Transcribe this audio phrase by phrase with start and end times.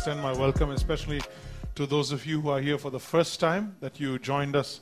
[0.00, 1.20] extend my welcome, especially
[1.74, 4.80] to those of you who are here for the first time, that you joined us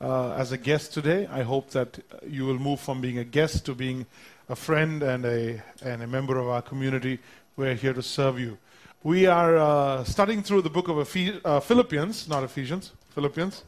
[0.00, 1.26] uh, as a guest today.
[1.26, 4.06] I hope that you will move from being a guest to being
[4.48, 7.18] a friend and a, and a member of our community.
[7.56, 8.58] We're here to serve you.
[9.02, 13.64] We are uh, studying through the book of Ephes- uh, Philippians, not Ephesians, Philippians.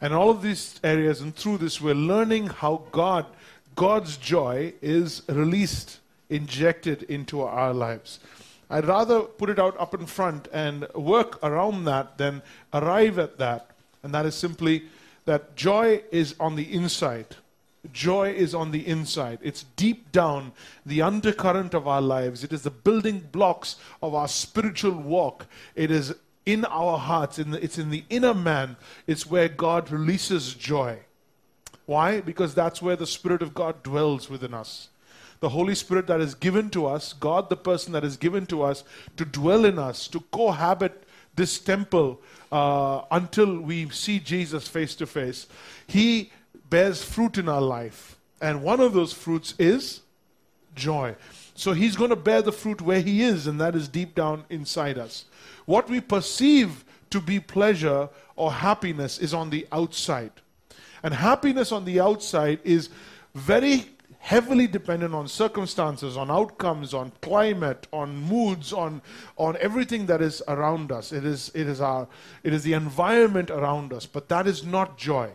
[0.00, 3.26] And all of these areas, and through this, we're learning how God,
[3.74, 5.98] God's joy is released,
[6.30, 8.20] injected into our lives.
[8.68, 13.38] I'd rather put it out up in front and work around that than arrive at
[13.38, 13.70] that.
[14.02, 14.84] And that is simply
[15.24, 17.36] that joy is on the inside.
[17.92, 19.38] Joy is on the inside.
[19.42, 20.52] It's deep down,
[20.84, 22.42] the undercurrent of our lives.
[22.42, 25.46] It is the building blocks of our spiritual walk.
[25.74, 26.14] It is
[26.44, 27.38] in our hearts.
[27.38, 28.76] In the, it's in the inner man.
[29.06, 31.00] It's where God releases joy.
[31.84, 32.20] Why?
[32.20, 34.88] Because that's where the Spirit of God dwells within us.
[35.40, 38.62] The Holy Spirit that is given to us, God the person that is given to
[38.62, 38.84] us
[39.16, 42.20] to dwell in us, to cohabit this temple
[42.50, 45.46] uh, until we see Jesus face to face.
[45.86, 46.32] He
[46.70, 48.16] bears fruit in our life.
[48.40, 50.00] And one of those fruits is
[50.74, 51.14] joy.
[51.54, 54.44] So he's going to bear the fruit where he is, and that is deep down
[54.50, 55.24] inside us.
[55.64, 60.32] What we perceive to be pleasure or happiness is on the outside.
[61.02, 62.90] And happiness on the outside is
[63.34, 63.86] very
[64.26, 69.00] heavily dependent on circumstances, on outcomes, on climate, on moods, on,
[69.36, 71.12] on everything that is around us.
[71.12, 72.08] It is, it, is our,
[72.42, 75.30] it is the environment around us, but that is not joy.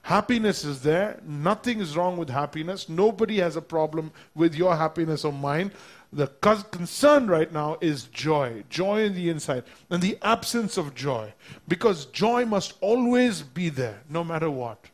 [0.00, 1.20] Happiness is there.
[1.26, 2.88] Nothing is wrong with happiness.
[2.88, 5.70] Nobody has a problem with your happiness or mine.
[6.10, 11.34] The concern right now is joy, joy in the inside, and the absence of joy.
[11.68, 14.88] Because joy must always be there, no matter what.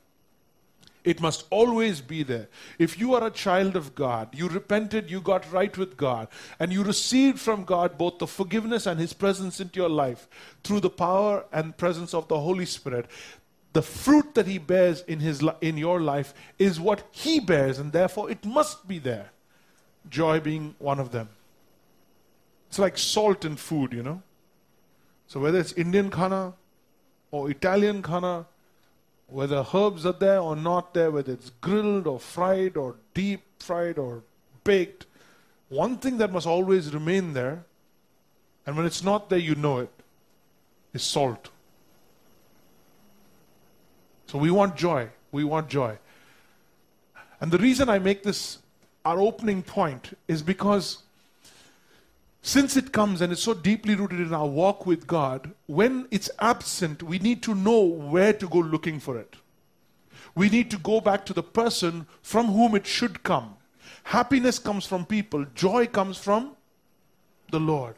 [1.08, 2.48] It must always be there.
[2.78, 6.28] If you are a child of God, you repented, you got right with God,
[6.60, 10.28] and you received from God both the forgiveness and His presence into your life
[10.62, 13.06] through the power and presence of the Holy Spirit,
[13.72, 17.90] the fruit that He bears in, his, in your life is what He bears, and
[17.90, 19.30] therefore it must be there.
[20.10, 21.30] Joy being one of them.
[22.68, 24.20] It's like salt in food, you know.
[25.26, 26.52] So whether it's Indian khana
[27.30, 28.44] or Italian khana,
[29.28, 33.98] whether herbs are there or not there, whether it's grilled or fried or deep fried
[33.98, 34.22] or
[34.64, 35.06] baked,
[35.68, 37.64] one thing that must always remain there,
[38.66, 39.90] and when it's not there, you know it,
[40.94, 41.50] is salt.
[44.26, 45.08] So we want joy.
[45.32, 45.98] We want joy.
[47.40, 48.58] And the reason I make this
[49.04, 51.02] our opening point is because
[52.48, 56.30] since it comes and it's so deeply rooted in our walk with God, when it's
[56.38, 59.36] absent, we need to know where to go looking for it.
[60.34, 63.56] We need to go back to the person from whom it should come.
[64.02, 66.56] Happiness comes from people, joy comes from
[67.50, 67.96] the Lord.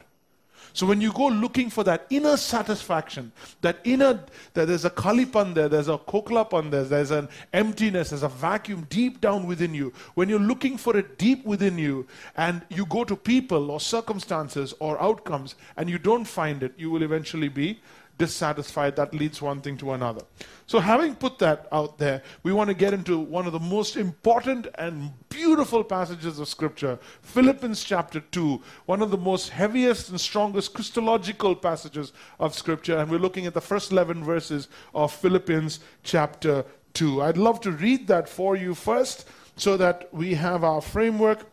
[0.73, 4.21] So when you go looking for that inner satisfaction, that inner,
[4.55, 8.87] that there's a kalipan there, there's a koklapan there, there's an emptiness, there's a vacuum
[8.89, 9.93] deep down within you.
[10.15, 14.75] When you're looking for it deep within you and you go to people or circumstances
[14.79, 17.81] or outcomes and you don't find it, you will eventually be
[18.21, 20.21] dissatisfied, that leads one thing to another.
[20.67, 23.97] So, having put that out there, we want to get into one of the most
[23.97, 30.21] important and beautiful passages of Scripture Philippians chapter 2, one of the most heaviest and
[30.21, 32.99] strongest Christological passages of Scripture.
[32.99, 36.65] And we're looking at the first 11 verses of Philippians chapter
[36.95, 37.23] 2.
[37.23, 39.27] I'd love to read that for you first
[39.57, 41.47] so that we have our framework.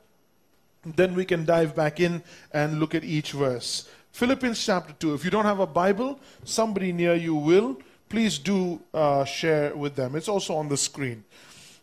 [0.86, 3.90] Then we can dive back in and look at each verse.
[4.18, 5.14] Philippians chapter 2.
[5.14, 7.78] If you don't have a Bible, somebody near you will.
[8.10, 10.16] Please do uh, share with them.
[10.16, 11.24] It's also on the screen.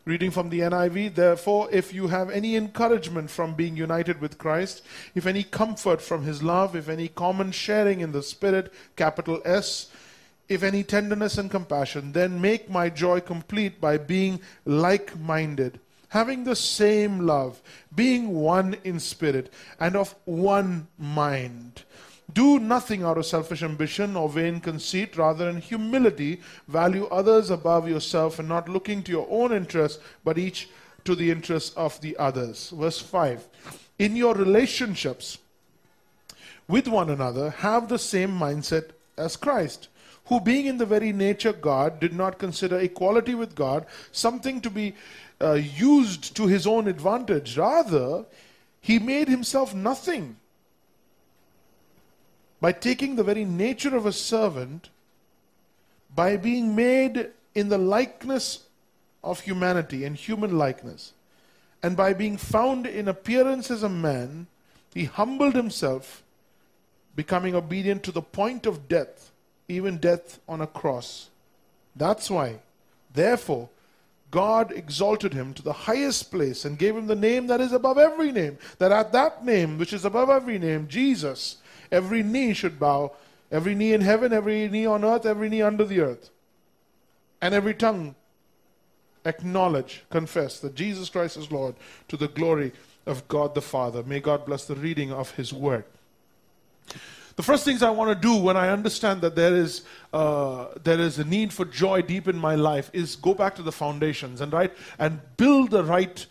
[0.04, 4.82] Reading from the NIV, therefore, if you have any encouragement from being united with Christ,
[5.14, 9.92] if any comfort from his love, if any common sharing in the Spirit, capital S,
[10.48, 16.42] if any tenderness and compassion, then make my joy complete by being like minded, having
[16.42, 17.62] the same love,
[17.94, 21.84] being one in spirit, and of one mind.
[22.32, 27.88] Do nothing out of selfish ambition or vain conceit, rather, in humility, value others above
[27.88, 30.68] yourself and not looking to your own interests, but each
[31.04, 32.70] to the interests of the others.
[32.70, 33.46] Verse 5
[33.98, 35.38] In your relationships
[36.66, 39.88] with one another, have the same mindset as Christ,
[40.26, 44.70] who, being in the very nature God, did not consider equality with God something to
[44.70, 44.94] be
[45.42, 47.58] uh, used to his own advantage.
[47.58, 48.24] Rather,
[48.80, 50.36] he made himself nothing
[52.64, 54.88] by taking the very nature of a servant,
[56.14, 58.60] by being made in the likeness
[59.22, 61.12] of humanity and human likeness,
[61.82, 64.46] and by being found in appearance as a man,
[64.94, 66.22] he humbled himself
[67.14, 69.30] becoming obedient to the point of death,
[69.68, 71.28] even death on a cross.
[71.94, 72.60] That's why,
[73.12, 73.68] therefore,
[74.30, 77.98] God exalted him to the highest place and gave him the name that is above
[77.98, 81.58] every name, that at that name, which is above every name, Jesus,
[81.94, 83.12] every knee should bow,
[83.50, 86.30] every knee in heaven, every knee on earth, every knee under the earth,
[87.40, 88.14] and every tongue
[89.24, 91.74] acknowledge, confess that Jesus Christ is Lord
[92.08, 92.72] to the glory
[93.06, 94.02] of God the Father.
[94.02, 95.84] May God bless the reading of His Word.
[97.36, 99.82] The first things I want to do when I understand that there is,
[100.12, 103.62] uh, there is a need for joy deep in my life is go back to
[103.62, 106.24] the foundations and right and build the right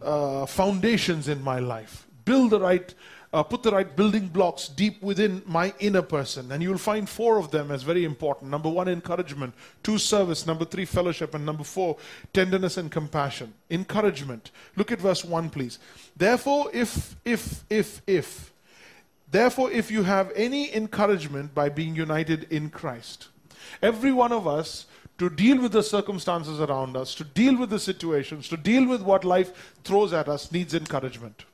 [0.00, 2.06] uh, foundations in my life.
[2.24, 2.94] Build the right
[3.36, 6.50] uh, put the right building blocks deep within my inner person.
[6.52, 8.50] And you'll find four of them as very important.
[8.50, 9.52] Number one, encouragement.
[9.82, 10.46] Two, service.
[10.46, 11.34] Number three, fellowship.
[11.34, 11.98] And number four,
[12.32, 13.52] tenderness and compassion.
[13.70, 14.52] Encouragement.
[14.74, 15.78] Look at verse one, please.
[16.16, 18.54] Therefore, if, if, if, if,
[19.30, 23.28] therefore, if you have any encouragement by being united in Christ,
[23.82, 24.86] every one of us
[25.18, 29.02] to deal with the circumstances around us, to deal with the situations, to deal with
[29.02, 31.44] what life throws at us, needs encouragement.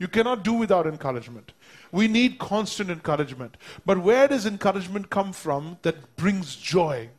[0.00, 1.52] You cannot do without encouragement.
[1.92, 3.58] We need constant encouragement.
[3.84, 7.10] But where does encouragement come from that brings joy?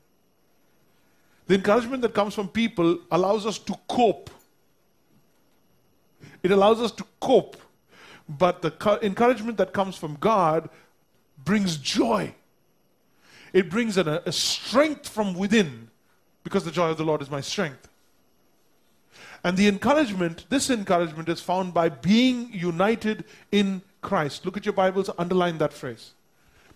[1.45, 4.31] The encouragement that comes from people allows us to cope.
[6.41, 7.55] It allows us to cope.
[8.27, 10.67] But the encouragement that comes from God
[11.45, 12.33] brings joy.
[13.53, 15.91] It brings a, a strength from within
[16.43, 17.90] because the joy of the Lord is my strength.
[19.43, 24.45] And the encouragement, this encouragement is found by being united in Christ.
[24.45, 26.13] Look at your Bibles, underline that phrase.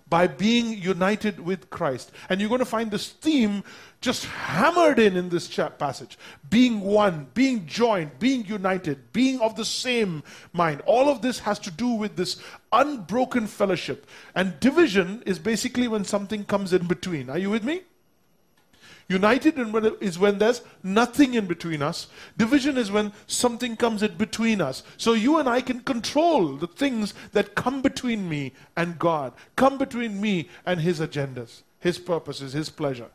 [0.07, 2.11] By being united with Christ.
[2.29, 3.63] And you're going to find this theme
[4.01, 5.47] just hammered in in this
[5.79, 6.17] passage.
[6.49, 10.21] Being one, being joined, being united, being of the same
[10.53, 10.81] mind.
[10.85, 12.37] All of this has to do with this
[12.71, 14.07] unbroken fellowship.
[14.35, 17.29] And division is basically when something comes in between.
[17.29, 17.81] Are you with me?
[19.07, 19.59] United
[20.01, 22.07] is when there's nothing in between us.
[22.37, 24.81] Division is when something comes in between us.
[24.97, 29.77] So you and I can control the things that come between me and God, come
[29.77, 33.09] between me and His agendas, His purposes, His pleasure.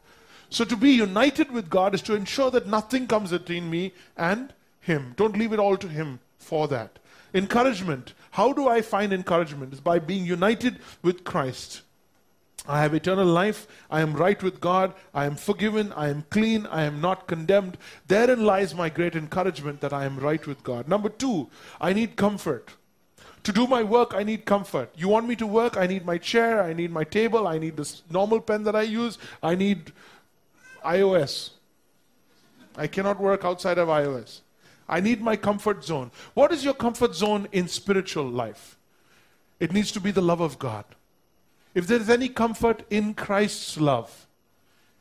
[0.49, 4.53] So to be united with God is to ensure that nothing comes between me and
[4.81, 5.15] Him.
[5.17, 7.01] Don't leave it all to Him for that.
[7.35, 8.15] Encouragement.
[8.33, 9.73] How do I find encouragement?
[9.73, 11.83] Is by being united with Christ.
[12.69, 13.67] I have eternal life.
[13.91, 14.95] I am right with God.
[15.15, 15.93] I am forgiven.
[15.95, 16.67] I am clean.
[16.67, 17.79] I am not condemned.
[18.07, 20.87] Therein lies my great encouragement that I am right with God.
[20.87, 21.49] Number two,
[21.81, 22.71] I need comfort.
[23.45, 24.93] To do my work, I need comfort.
[24.97, 25.79] You want me to work?
[25.79, 26.63] I need my chair.
[26.63, 27.49] I need my table.
[27.49, 29.17] I need this normal pen that I use.
[29.43, 29.93] I need
[30.85, 31.51] iOS.
[32.77, 34.41] I cannot work outside of iOS.
[34.89, 36.11] I need my comfort zone.
[36.35, 38.77] What is your comfort zone in spiritual life?
[39.59, 40.85] It needs to be the love of God.
[41.75, 44.27] If there is any comfort in Christ's love,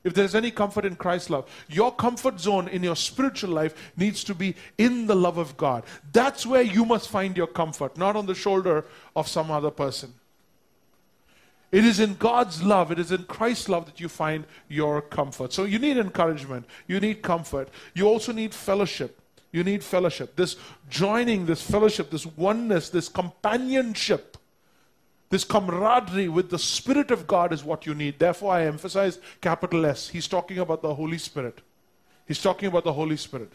[0.04, 3.92] if there is any comfort in Christ's love, your comfort zone in your spiritual life
[3.98, 5.84] needs to be in the love of God.
[6.14, 8.86] That's where you must find your comfort, not on the shoulder
[9.16, 10.14] of some other person.
[11.72, 15.54] It is in God's love, it is in Christ's love that you find your comfort.
[15.54, 19.16] So you need encouragement, you need comfort, you also need fellowship.
[19.52, 20.36] You need fellowship.
[20.36, 20.58] This
[20.92, 24.29] joining, this fellowship, this oneness, this companionship
[25.30, 28.18] this camaraderie with the Spirit of God is what you need.
[28.18, 30.10] Therefore, I emphasize capital S.
[30.10, 31.60] He's talking about the Holy Spirit.
[32.28, 33.52] He's talking about the Holy Spirit.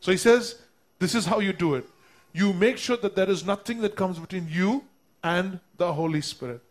[0.00, 0.56] So he says,
[0.98, 1.86] This is how you do it.
[2.32, 4.84] You make sure that there is nothing that comes between you
[5.22, 6.62] and the Holy Spirit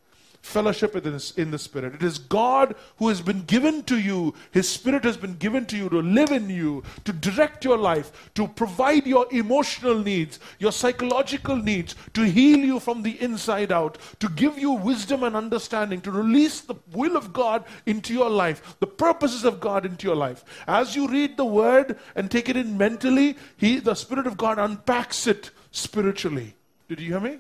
[0.42, 1.96] fellowship in the Spirit.
[1.96, 4.34] It is God who has been given to you.
[4.52, 8.32] His Spirit has been given to you to live in you, to direct your life,
[8.36, 13.98] to provide your emotional needs, your psychological needs, to heal you from the inside out,
[14.20, 18.78] to give you wisdom and understanding, to release the will of God into your life,
[18.80, 20.44] the purposes of God into your life.
[20.68, 24.58] As you read the Word and take it in mentally, he, the Spirit of God
[24.58, 26.56] unpacks it spiritually.
[26.88, 27.40] Did you hear me?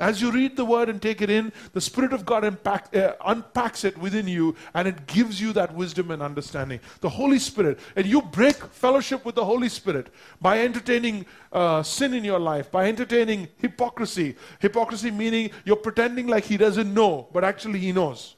[0.00, 3.14] As you read the word and take it in, the Spirit of God impact, uh,
[3.24, 6.80] unpacks it within you and it gives you that wisdom and understanding.
[7.02, 7.78] The Holy Spirit.
[7.94, 10.08] And you break fellowship with the Holy Spirit
[10.40, 14.36] by entertaining uh, sin in your life, by entertaining hypocrisy.
[14.58, 18.36] Hypocrisy meaning you're pretending like He doesn't know, but actually He knows.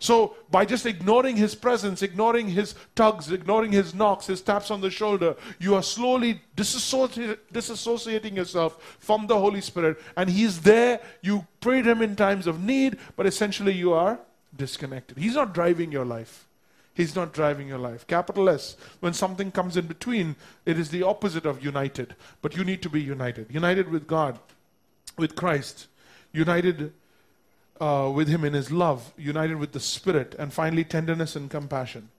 [0.00, 4.80] So, by just ignoring his presence, ignoring his tugs, ignoring his knocks, his taps on
[4.80, 9.98] the shoulder, you are slowly disassociating yourself from the Holy Spirit.
[10.16, 11.00] And he's there.
[11.20, 14.18] You prayed him in times of need, but essentially you are
[14.56, 15.18] disconnected.
[15.18, 16.48] He's not driving your life.
[16.94, 18.06] He's not driving your life.
[18.06, 18.78] Capital S.
[19.00, 22.16] When something comes in between, it is the opposite of united.
[22.40, 23.48] But you need to be united.
[23.50, 24.38] United with God,
[25.18, 25.88] with Christ.
[26.32, 26.92] united
[27.80, 32.10] uh, with Him in His love, united with the Spirit, and finally tenderness and compassion.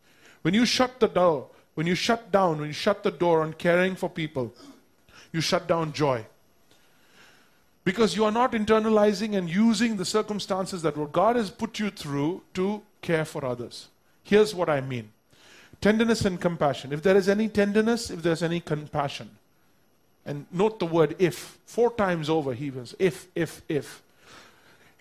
[0.41, 3.53] When you shut the door, when you shut down, when you shut the door on
[3.53, 4.53] caring for people,
[5.31, 6.25] you shut down joy.
[7.83, 12.43] Because you are not internalizing and using the circumstances that God has put you through
[12.53, 13.87] to care for others.
[14.23, 15.11] Here's what I mean
[15.79, 16.93] tenderness and compassion.
[16.93, 19.31] If there is any tenderness, if there's any compassion,
[20.25, 24.03] and note the word if, four times over, he was if, if, if.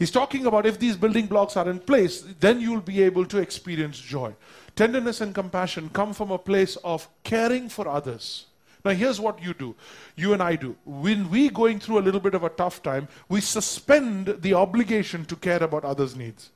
[0.01, 3.37] He's talking about if these building blocks are in place, then you'll be able to
[3.37, 4.35] experience joy.
[4.75, 8.47] Tenderness and compassion come from a place of caring for others.
[8.83, 9.77] Now, here's what you do.
[10.17, 10.75] You and I do.
[10.87, 15.27] When we're going through a little bit of a tough time, we suspend the obligation
[15.27, 16.51] to care about others' needs.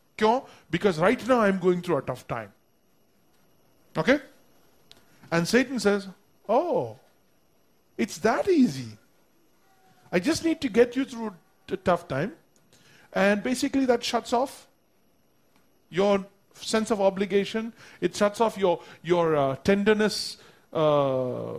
[0.71, 2.51] Because right now I'm going through a tough time.
[3.95, 4.21] Okay?
[5.31, 6.09] And Satan says,
[6.49, 6.99] Oh,
[7.99, 8.97] it's that easy.
[10.11, 11.35] I just need to get you through
[11.71, 12.33] a tough time.
[13.15, 14.67] And basically, that shuts off
[15.89, 17.73] your sense of obligation.
[18.01, 20.39] It shuts off your, your uh, tenderness
[20.73, 21.53] uh,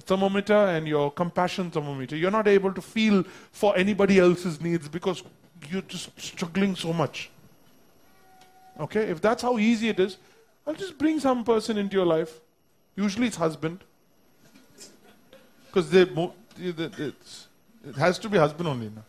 [0.00, 2.16] thermometer and your compassion thermometer.
[2.16, 5.22] You're not able to feel for anybody else's needs because
[5.70, 7.30] you're just struggling so much.
[8.80, 9.02] Okay?
[9.02, 10.16] If that's how easy it is,
[10.66, 12.40] I'll just bring some person into your life.
[12.96, 13.84] Usually it's husband.
[15.66, 16.02] Because they,
[16.58, 17.14] it
[17.96, 18.90] has to be husband only.
[18.94, 19.02] No?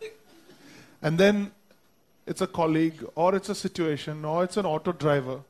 [1.02, 1.52] And then
[2.26, 5.40] it's a colleague, or it's a situation, or it's an auto driver.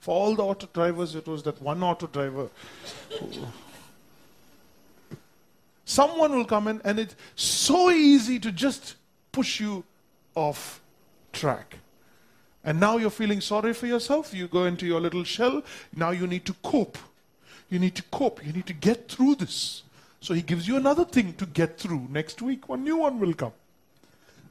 [0.00, 2.48] For all the auto drivers, it was that one auto driver.
[5.84, 8.94] Someone will come in, and it's so easy to just
[9.32, 9.84] push you
[10.34, 10.80] off
[11.32, 11.78] track.
[12.62, 14.34] And now you're feeling sorry for yourself.
[14.34, 15.62] You go into your little shell.
[15.96, 16.98] Now you need to cope.
[17.70, 18.44] You need to cope.
[18.44, 19.82] You need to get through this.
[20.20, 22.08] So he gives you another thing to get through.
[22.10, 23.52] Next week, one new one will come.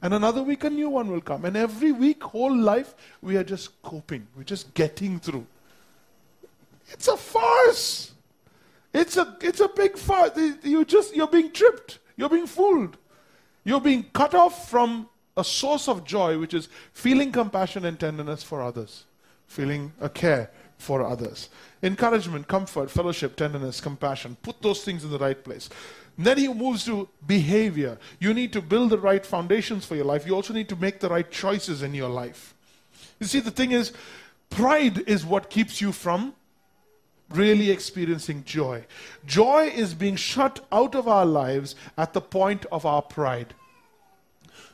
[0.00, 1.44] And another week, a new one will come.
[1.44, 4.26] And every week, whole life, we are just coping.
[4.36, 5.46] We're just getting through.
[6.90, 8.12] It's a farce.
[8.94, 10.30] It's a, it's a big farce.
[10.62, 11.98] You just, you're being tripped.
[12.16, 12.96] You're being fooled.
[13.64, 18.42] You're being cut off from a source of joy, which is feeling compassion and tenderness
[18.42, 19.04] for others,
[19.46, 21.48] feeling a care for others.
[21.82, 24.36] Encouragement, comfort, fellowship, tenderness, compassion.
[24.42, 25.68] Put those things in the right place.
[26.18, 27.96] Then he moves to behavior.
[28.18, 30.26] You need to build the right foundations for your life.
[30.26, 32.54] You also need to make the right choices in your life.
[33.20, 33.92] You see, the thing is,
[34.50, 36.34] pride is what keeps you from
[37.30, 38.84] really experiencing joy.
[39.26, 43.54] Joy is being shut out of our lives at the point of our pride.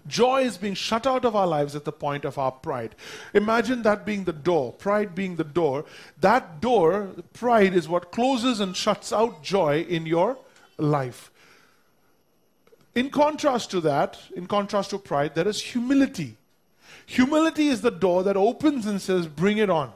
[0.07, 2.95] Joy is being shut out of our lives at the point of our pride.
[3.33, 5.85] Imagine that being the door, pride being the door.
[6.21, 10.39] That door, pride, is what closes and shuts out joy in your
[10.79, 11.31] life.
[12.95, 16.37] In contrast to that, in contrast to pride, there is humility.
[17.07, 19.93] Humility is the door that opens and says, Bring it on.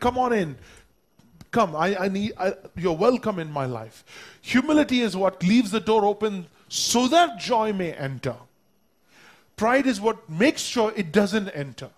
[0.00, 0.56] Come on in.
[1.50, 4.04] Come, I, I need, I, you're welcome in my life.
[4.42, 8.36] Humility is what leaves the door open so that joy may enter.
[9.56, 11.90] Pride is what makes sure it doesn't enter.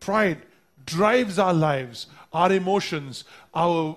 [0.00, 0.42] Pride
[0.84, 3.96] drives our lives, our emotions, our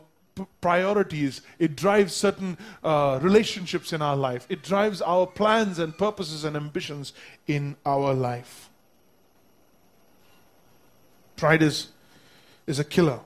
[0.61, 1.41] priorities.
[1.59, 4.45] It drives certain uh, relationships in our life.
[4.49, 7.13] It drives our plans and purposes and ambitions
[7.47, 8.69] in our life.
[11.35, 11.87] Pride is,
[12.67, 13.19] is a killer.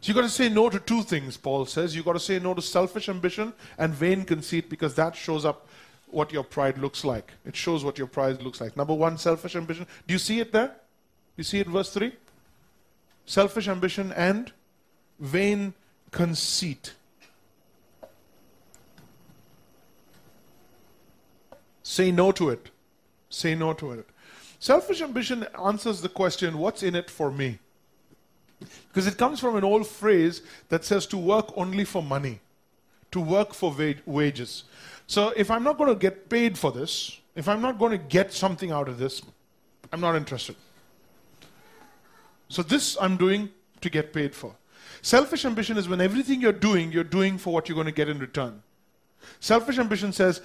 [0.00, 1.94] So you've got to say no to two things, Paul says.
[1.94, 5.68] You've got to say no to selfish ambition and vain conceit because that shows up
[6.06, 7.32] what your pride looks like.
[7.44, 8.76] It shows what your pride looks like.
[8.76, 9.86] Number one, selfish ambition.
[10.06, 10.74] Do you see it there?
[11.36, 12.12] You see it verse 3?
[13.26, 14.52] Selfish ambition and
[15.18, 15.74] vain
[16.10, 16.94] conceit.
[21.82, 22.70] Say no to it.
[23.30, 24.08] Say no to it.
[24.58, 27.58] Selfish ambition answers the question, what's in it for me?
[28.88, 32.40] Because it comes from an old phrase that says to work only for money,
[33.10, 33.74] to work for
[34.04, 34.64] wages.
[35.06, 37.98] So if I'm not going to get paid for this, if I'm not going to
[37.98, 39.22] get something out of this,
[39.92, 40.56] I'm not interested.
[42.48, 43.48] So this I'm doing
[43.80, 44.54] to get paid for.
[45.02, 48.08] Selfish ambition is when everything you're doing, you're doing for what you're going to get
[48.08, 48.62] in return.
[49.40, 50.40] Selfish ambition says,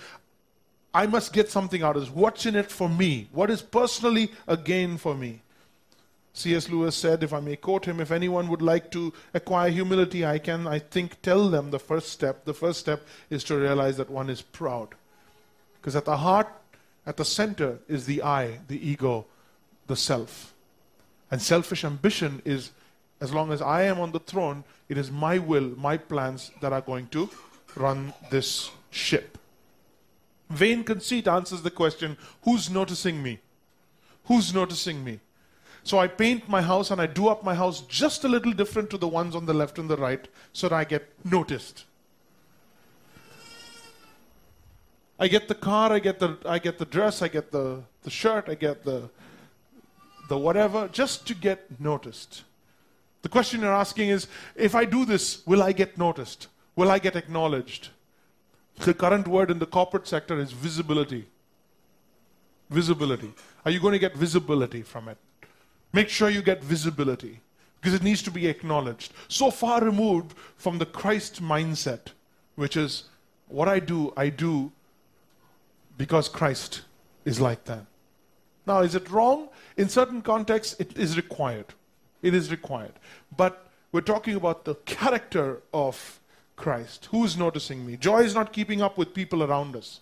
[0.94, 2.12] I must get something out of this.
[2.12, 3.28] What's in it for me?
[3.34, 5.42] What is personally a gain for me?
[6.34, 6.70] C.S.
[6.70, 10.38] Lewis said, if I may quote him, if anyone would like to acquire humility, I
[10.38, 12.44] can, I think, tell them the first step.
[12.44, 14.90] The first step is to realize that one is proud.
[15.80, 16.48] Because at the heart,
[17.06, 19.26] at the center, is the I, the ego,
[19.88, 20.54] the self.
[21.32, 22.72] And selfish ambition is
[23.26, 26.72] as long as I am on the throne, it is my will, my plans that
[26.72, 27.28] are going to
[27.76, 29.40] run this ship.
[30.50, 33.40] Vain conceit answers the question who's noticing me?
[34.26, 35.20] Who's noticing me?
[35.84, 38.92] So I paint my house and I do up my house just a little different
[38.92, 41.86] to the ones on the left and the right so that I get noticed.
[45.20, 48.10] I get the car, I get the I get the dress, I get the, the
[48.22, 49.10] shirt, I get the
[50.30, 52.44] the whatever, just to get noticed.
[53.26, 56.48] The question you're asking is if I do this, will I get noticed?
[56.76, 57.90] Will I get acknowledged?
[58.78, 61.26] The current word in the corporate sector is visibility.
[62.70, 63.34] Visibility.
[63.66, 65.18] Are you going to get visibility from it?
[65.92, 67.40] Make sure you get visibility
[67.82, 69.12] because it needs to be acknowledged.
[69.28, 72.10] So far removed from the Christ mindset,
[72.54, 73.06] which is
[73.48, 74.72] what I do, I do
[75.98, 76.82] because Christ
[77.26, 77.88] is like that.
[78.68, 79.50] Now, is it wrong?
[79.78, 81.74] In certain contexts, it is required.
[82.26, 82.94] It is required.
[83.38, 86.20] But we're talking about the character of
[86.56, 87.08] Christ.
[87.12, 87.98] Who's noticing me?
[87.98, 90.00] Joy is not keeping up with people around us.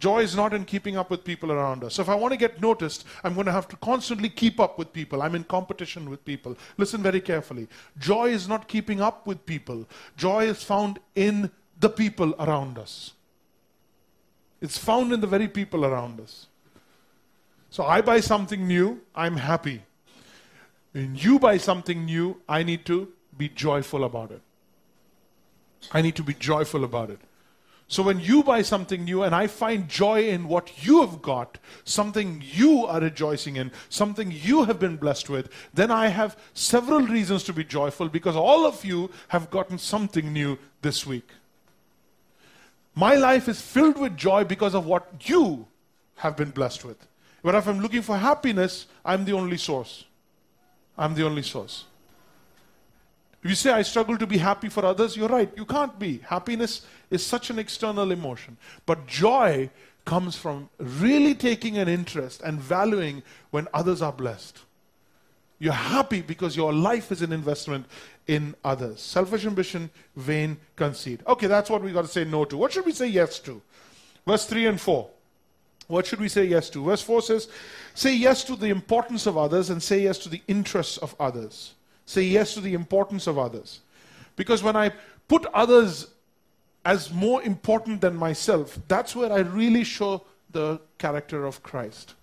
[0.00, 1.94] Joy is not in keeping up with people around us.
[1.94, 4.76] So if I want to get noticed, I'm going to have to constantly keep up
[4.76, 5.22] with people.
[5.22, 6.56] I'm in competition with people.
[6.78, 7.68] Listen very carefully.
[7.96, 9.86] Joy is not keeping up with people.
[10.16, 13.12] Joy is found in the people around us.
[14.60, 16.48] It's found in the very people around us.
[17.70, 19.82] So I buy something new, I'm happy.
[20.92, 24.42] When you buy something new, I need to be joyful about it.
[25.90, 27.18] I need to be joyful about it.
[27.88, 31.58] So when you buy something new and I find joy in what you have got,
[31.84, 37.00] something you are rejoicing in, something you have been blessed with, then I have several
[37.00, 41.28] reasons to be joyful because all of you have gotten something new this week.
[42.94, 45.66] My life is filled with joy because of what you
[46.16, 47.06] have been blessed with.
[47.42, 50.04] But if I'm looking for happiness, I'm the only source.
[51.02, 51.84] I'm the only source.
[53.42, 55.50] If you say, I struggle to be happy for others, you're right.
[55.56, 56.18] You can't be.
[56.18, 58.56] Happiness is such an external emotion.
[58.86, 59.68] But joy
[60.04, 64.60] comes from really taking an interest and valuing when others are blessed.
[65.58, 67.86] You're happy because your life is an investment
[68.28, 69.00] in others.
[69.00, 71.20] Selfish ambition, vain conceit.
[71.26, 72.56] Okay, that's what we got to say no to.
[72.56, 73.60] What should we say yes to?
[74.24, 75.10] Verse 3 and 4.
[75.88, 76.84] What should we say yes to?
[76.84, 77.48] Verse 4 says,
[77.94, 81.74] Say yes to the importance of others and say yes to the interests of others.
[82.06, 83.80] Say yes to the importance of others.
[84.36, 84.92] Because when I
[85.28, 86.08] put others
[86.84, 92.14] as more important than myself, that's where I really show the character of Christ.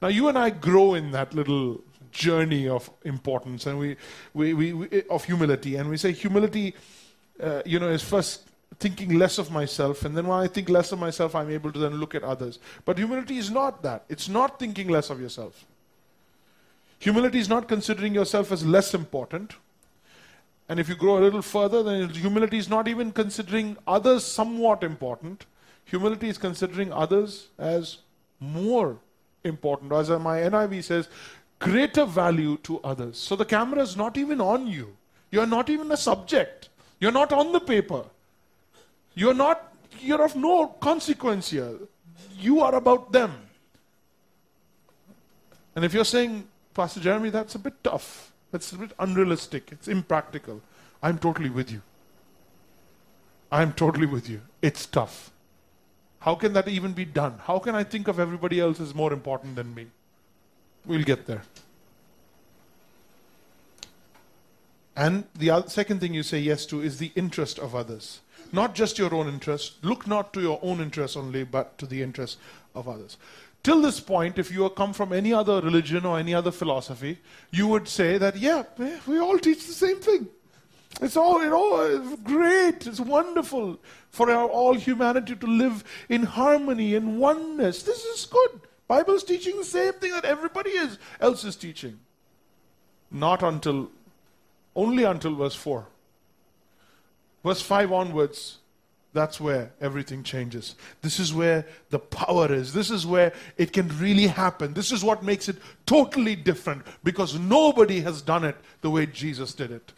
[0.00, 1.80] Now, you and I grow in that little
[2.10, 3.96] journey of importance and we,
[4.34, 5.76] we, we, we of humility.
[5.76, 6.74] And we say humility,
[7.40, 10.92] uh, you know, is first thinking less of myself, and then when I think less
[10.92, 12.58] of myself, I'm able to then look at others.
[12.84, 14.04] But humility is not that.
[14.08, 15.64] It's not thinking less of yourself.
[16.98, 19.54] Humility is not considering yourself as less important.
[20.68, 24.82] And if you grow a little further, then humility is not even considering others somewhat
[24.84, 25.46] important.
[25.84, 27.98] Humility is considering others as
[28.38, 28.98] more
[29.44, 29.92] important.
[29.92, 31.08] As uh, my NIV says,
[31.58, 33.18] greater value to others.
[33.18, 34.96] So the camera is not even on you.
[35.30, 36.68] You're not even a subject.
[37.00, 38.04] You're not on the paper.
[39.14, 41.78] You're not, you're of no consequence here.
[42.38, 43.32] You are about them.
[45.74, 49.88] And if you're saying, Pastor Jeremy, that's a bit tough, that's a bit unrealistic, it's
[49.88, 50.60] impractical,
[51.02, 51.82] I'm totally with you.
[53.50, 54.40] I'm totally with you.
[54.62, 55.30] It's tough.
[56.20, 57.38] How can that even be done?
[57.44, 59.88] How can I think of everybody else as more important than me?
[60.86, 61.42] We'll get there.
[64.96, 68.20] And the second thing you say yes to is the interest of others
[68.52, 69.82] not just your own interest.
[69.82, 72.38] Look not to your own interest only, but to the interest
[72.74, 73.16] of others.
[73.62, 77.18] Till this point, if you come from any other religion or any other philosophy,
[77.50, 78.64] you would say that, yeah,
[79.06, 80.28] we all teach the same thing.
[81.00, 83.78] It's all, you know, great, it's wonderful
[84.10, 87.82] for our, all humanity to live in harmony and oneness.
[87.82, 88.60] This is good.
[88.88, 91.98] Bible's teaching the same thing that everybody is, else is teaching.
[93.10, 93.90] Not until,
[94.76, 95.86] only until verse 4.
[97.44, 98.58] Verse 5 onwards,
[99.12, 100.74] that's where everything changes.
[101.02, 102.72] This is where the power is.
[102.72, 104.72] This is where it can really happen.
[104.72, 109.52] This is what makes it totally different because nobody has done it the way Jesus
[109.52, 109.92] did it.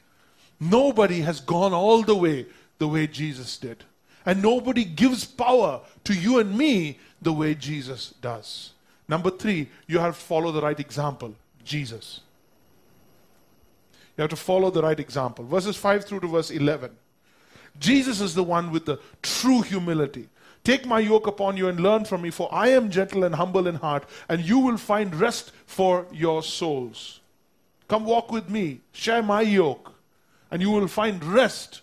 [0.59, 2.47] Nobody has gone all the way
[2.79, 3.85] the way Jesus did.
[4.27, 8.73] And nobody gives power to you and me the way Jesus does.
[9.07, 12.21] Number three, you have to follow the right example Jesus.
[14.17, 15.45] You have to follow the right example.
[15.45, 16.91] Verses 5 through to verse 11.
[17.79, 20.29] Jesus is the one with the true humility.
[20.63, 23.67] Take my yoke upon you and learn from me, for I am gentle and humble
[23.67, 27.21] in heart, and you will find rest for your souls.
[27.89, 29.93] Come walk with me, share my yoke,
[30.51, 31.83] and you will find rest.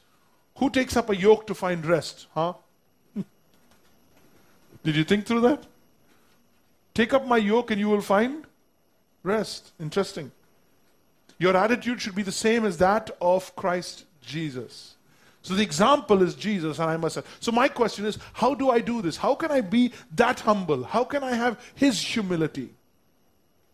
[0.58, 2.28] Who takes up a yoke to find rest?
[2.34, 2.54] Huh?
[4.84, 5.64] Did you think through that?
[6.94, 8.46] Take up my yoke and you will find
[9.24, 9.72] rest.
[9.80, 10.32] Interesting.
[11.38, 14.96] Your attitude should be the same as that of Christ Jesus.
[15.44, 17.24] So the example is Jesus, and I must say.
[17.40, 19.18] So my question is, how do I do this?
[19.18, 20.84] How can I be that humble?
[20.84, 22.70] How can I have His humility?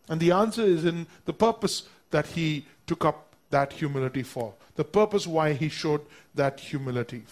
[0.08, 4.54] And the answer is in the purpose that He took up that humility for.
[4.76, 6.00] The purpose why He showed
[6.34, 7.24] that humility.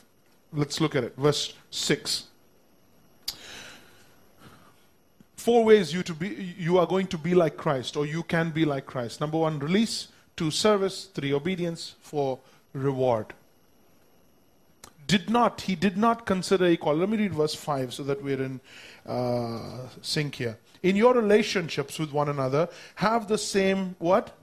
[0.53, 1.17] Let's look at it.
[1.17, 2.25] Verse 6.
[5.37, 8.51] Four ways you to be you are going to be like Christ, or you can
[8.51, 9.21] be like Christ.
[9.21, 10.09] Number one, release.
[10.35, 11.07] Two, service.
[11.15, 11.95] Three, obedience.
[12.03, 12.39] Four,
[12.75, 13.33] reward
[15.07, 17.01] did not, he did not consider equality.
[17.01, 18.61] Let me read verse 5 so that we're in
[19.07, 20.59] uh, sync here.
[20.83, 24.37] In your relationships with one another, have the same what?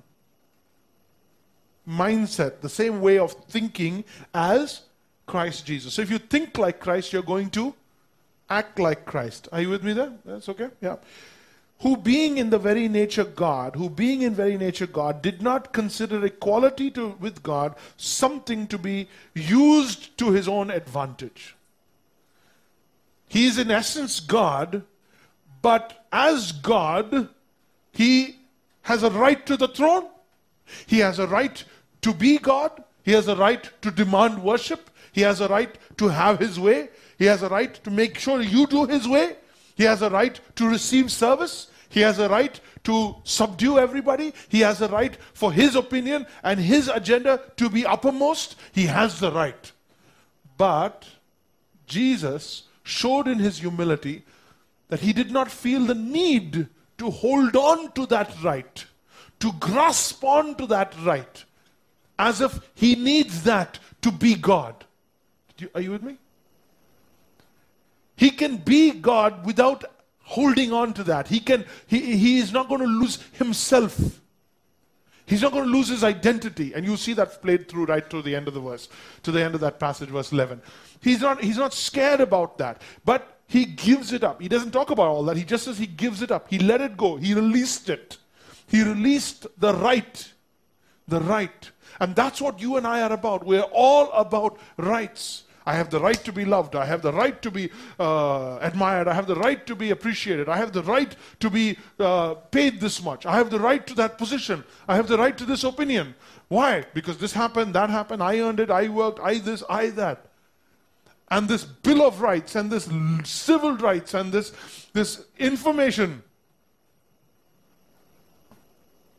[1.87, 4.81] Mindset, the same way of thinking as
[5.25, 5.93] Christ Jesus.
[5.93, 7.73] So if you think like Christ, you're going to
[8.49, 9.49] act like Christ.
[9.51, 10.13] Are you with me there?
[10.25, 10.69] That's okay?
[10.81, 10.95] Yeah
[11.81, 15.73] who being in the very nature God, who being in very nature God, did not
[15.73, 21.55] consider equality to, with God something to be used to his own advantage.
[23.27, 24.83] He is in essence God,
[25.61, 27.29] but as God,
[27.91, 28.37] he
[28.83, 30.07] has a right to the throne.
[30.85, 31.63] He has a right
[32.01, 32.83] to be God.
[33.03, 34.89] He has a right to demand worship.
[35.11, 36.89] He has a right to have his way.
[37.17, 39.37] He has a right to make sure you do his way.
[39.75, 41.67] He has a right to receive service.
[41.89, 44.33] He has a right to subdue everybody.
[44.49, 48.55] He has a right for his opinion and his agenda to be uppermost.
[48.71, 49.71] He has the right.
[50.57, 51.07] But
[51.87, 54.23] Jesus showed in his humility
[54.89, 58.85] that he did not feel the need to hold on to that right,
[59.39, 61.43] to grasp on to that right,
[62.19, 64.85] as if he needs that to be God.
[65.57, 66.17] You, are you with me?
[68.15, 69.83] He can be God without
[70.19, 71.27] holding on to that.
[71.27, 74.19] He can he, he is not going to lose himself.
[75.25, 76.73] He's not going to lose his identity.
[76.73, 78.89] And you see that played through right to the end of the verse,
[79.23, 80.61] to the end of that passage, verse 11.
[80.99, 82.81] He's not, he's not scared about that.
[83.05, 84.41] But he gives it up.
[84.41, 85.37] He doesn't talk about all that.
[85.37, 86.47] He just says he gives it up.
[86.49, 87.15] He let it go.
[87.15, 88.17] He released it.
[88.67, 90.33] He released the right.
[91.07, 91.71] The right.
[91.99, 93.45] And that's what you and I are about.
[93.45, 95.43] We're all about rights.
[95.65, 96.75] I have the right to be loved.
[96.75, 99.07] I have the right to be uh, admired.
[99.07, 100.49] I have the right to be appreciated.
[100.49, 103.25] I have the right to be uh, paid this much.
[103.25, 104.63] I have the right to that position.
[104.87, 106.15] I have the right to this opinion.
[106.49, 106.83] Why?
[106.93, 110.27] Because this happened, that happened, I earned it, I worked, I this, I that.
[111.31, 112.89] And this Bill of Rights and this
[113.23, 114.51] civil rights and this,
[114.91, 116.21] this information.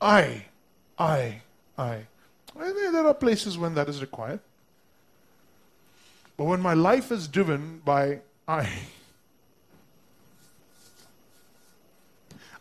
[0.00, 0.44] I,
[0.98, 1.40] I,
[1.78, 2.06] I.
[2.56, 4.40] There are places when that is required.
[6.36, 8.68] But when my life is driven by I,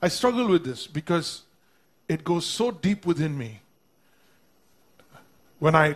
[0.01, 1.43] I struggle with this because
[2.07, 3.61] it goes so deep within me.
[5.59, 5.95] When I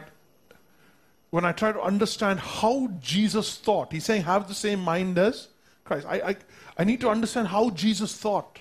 [1.30, 5.50] when I try to understand how Jesus thought, he's saying have the same mind as
[5.84, 6.08] Christ.
[6.08, 6.36] I, I,
[6.78, 8.60] I need to understand how Jesus thought.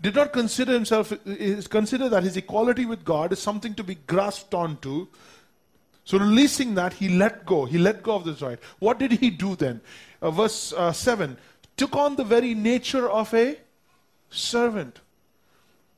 [0.00, 3.94] Did not consider himself, is consider that his equality with God is something to be
[3.94, 5.08] grasped onto,
[6.04, 7.64] so, releasing that, he let go.
[7.64, 8.58] He let go of this right.
[8.78, 9.80] What did he do then?
[10.20, 11.38] Uh, verse uh, 7
[11.76, 13.56] took on the very nature of a
[14.28, 15.00] servant.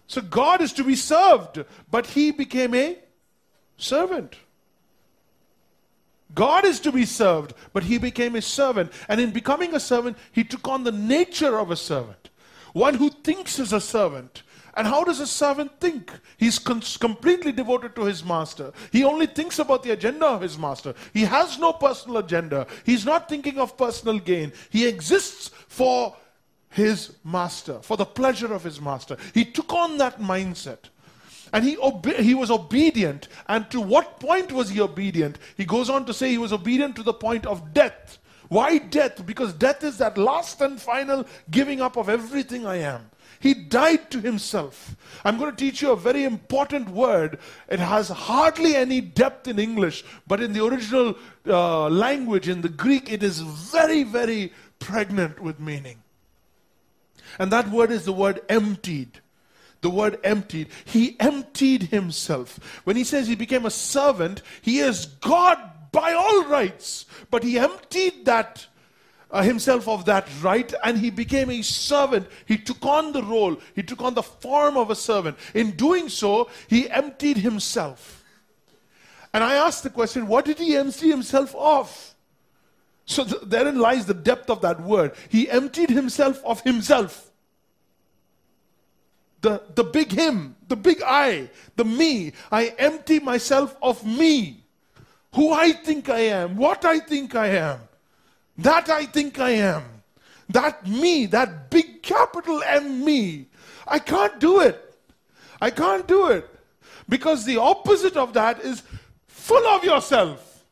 [0.07, 2.99] So, God is to be served, but he became a
[3.77, 4.37] servant.
[6.35, 8.92] God is to be served, but he became a servant.
[9.09, 12.31] And in becoming a servant, he took on the nature of a servant.
[12.73, 14.42] One who thinks as a servant,
[14.77, 16.12] and how does a servant think?
[16.37, 18.73] He's completely devoted to his master.
[18.93, 20.95] He only thinks about the agenda of his master.
[21.15, 22.67] He has no personal agenda.
[22.85, 24.53] He's not thinking of personal gain.
[24.69, 26.15] He exists for
[26.69, 29.17] his master, for the pleasure of his master.
[29.33, 30.91] He took on that mindset.
[31.55, 33.29] And he, obe- he was obedient.
[33.49, 35.39] And to what point was he obedient?
[35.57, 38.19] He goes on to say he was obedient to the point of death.
[38.49, 39.25] Why death?
[39.27, 43.11] Because death is that last and final giving up of everything I am.
[43.41, 44.97] He died to himself.
[45.25, 47.39] I'm going to teach you a very important word.
[47.69, 52.69] It has hardly any depth in English, but in the original uh, language, in the
[52.69, 56.03] Greek, it is very, very pregnant with meaning.
[57.39, 59.21] And that word is the word emptied.
[59.83, 60.69] The word emptied.
[60.85, 62.81] He emptied himself.
[62.85, 65.59] When he says he became a servant, he is God
[65.92, 68.66] by all rights, but he emptied that
[69.31, 72.29] uh, himself of that right and he became a servant.
[72.46, 75.37] He took on the role, he took on the form of a servant.
[75.55, 78.25] In doing so, he emptied himself.
[79.33, 82.14] And I asked the question, what did he empty himself of?
[83.05, 85.12] So th- therein lies the depth of that word.
[85.29, 87.31] He emptied himself of himself.
[89.46, 92.33] the, the big him, the big I, the me.
[92.51, 94.64] I empty myself of me,
[95.35, 97.81] who I think I am, what I think I am,
[98.59, 99.83] that I think I am.
[100.49, 103.47] That me, that big capital M me.
[103.87, 104.83] I can't do it.
[105.61, 106.49] I can't do it.
[107.09, 108.83] Because the opposite of that is
[109.27, 110.65] full of yourself.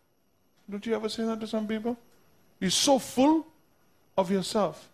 [0.71, 1.97] Don't you ever say that to some people?
[2.61, 3.47] You're so full
[4.17, 4.89] of yourself.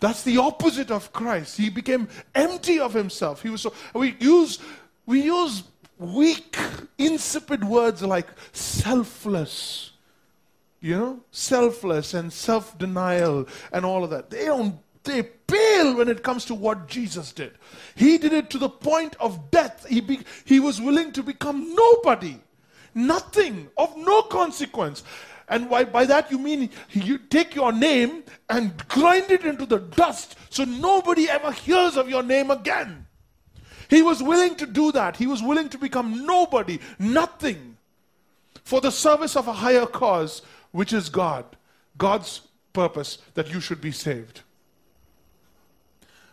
[0.00, 1.56] That's the opposite of Christ.
[1.56, 3.42] He became empty of himself.
[3.42, 4.60] He was so we use
[5.06, 5.64] we use
[5.98, 6.56] weak,
[6.96, 9.92] insipid words like selfless.
[10.80, 14.30] You know, selfless and self-denial and all of that.
[14.30, 17.52] They don't they pale when it comes to what Jesus did.
[17.94, 19.86] He did it to the point of death.
[19.88, 22.38] He, be, he was willing to become nobody,
[22.94, 25.02] nothing, of no consequence.
[25.48, 29.78] And by, by that you mean you take your name and grind it into the
[29.78, 33.06] dust so nobody ever hears of your name again.
[33.88, 35.16] He was willing to do that.
[35.16, 37.76] He was willing to become nobody, nothing,
[38.64, 41.44] for the service of a higher cause, which is God.
[41.96, 44.42] God's purpose that you should be saved.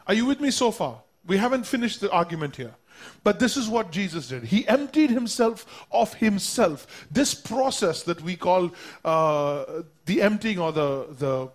[0.08, 1.02] Are you with me so far?
[1.26, 2.76] We haven't finished the argument here.
[3.24, 4.44] But this is what Jesus did.
[4.44, 7.08] He emptied himself of himself.
[7.12, 8.72] This process that we call
[9.04, 11.50] uh, the emptying or the, the,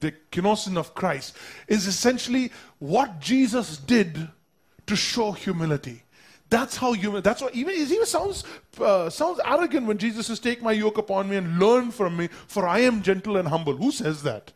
[0.00, 1.36] the kenosis of Christ
[1.68, 4.28] is essentially what Jesus did
[4.86, 6.02] to show humility.
[6.50, 7.22] That's how human.
[7.22, 8.44] That's what even it even sounds
[8.78, 12.28] uh, sounds arrogant when Jesus says, "Take my yoke upon me and learn from me,
[12.46, 14.52] for I am gentle and humble." Who says that?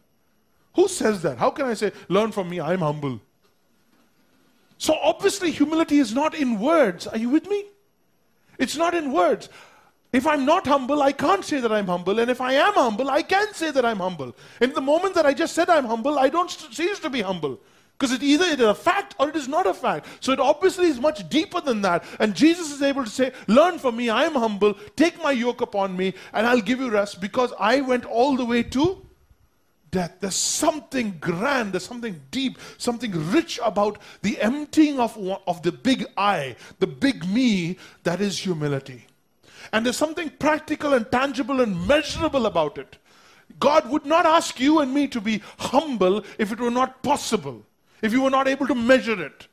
[0.75, 1.39] Who says that?
[1.39, 3.21] How can I say, "Learn from me, I am humble"?
[4.77, 7.07] So obviously, humility is not in words.
[7.07, 7.65] Are you with me?
[8.59, 9.49] It's not in words.
[10.13, 12.19] If I'm not humble, I can't say that I'm humble.
[12.19, 14.37] And if I am humble, I can say that I'm humble.
[14.61, 17.59] And the moment that I just said I'm humble, I don't cease to be humble.
[17.99, 20.07] Because it either it is a fact or it is not a fact.
[20.21, 22.05] So it obviously is much deeper than that.
[22.21, 25.63] And Jesus is able to say, Learn from me, I am humble, take my yoke
[25.63, 29.07] upon me, and I'll give you rest because I went all the way to
[29.91, 30.17] death.
[30.21, 36.05] There's something grand, there's something deep, something rich about the emptying of, of the big
[36.19, 39.07] I, the big me, that is humility.
[39.73, 42.99] And there's something practical and tangible and measurable about it.
[43.59, 47.65] God would not ask you and me to be humble if it were not possible,
[48.03, 49.49] if you were not able to measure it.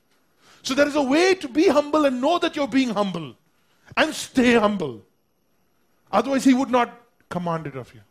[0.61, 3.35] So there is a way to be humble and know that you're being humble
[3.97, 5.01] and stay humble.
[6.11, 6.97] Otherwise, He would not
[7.29, 8.01] command it of you.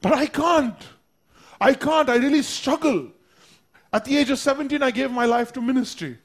[0.00, 0.76] But I can't.
[1.60, 2.08] I can't.
[2.08, 3.08] I really struggle.
[3.92, 6.18] At the age of 17, I gave my life to ministry.